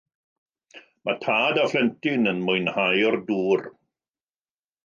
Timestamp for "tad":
1.25-1.59